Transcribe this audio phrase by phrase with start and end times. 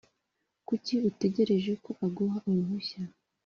[0.67, 3.01] kuki utegereje ko aguha uruhushya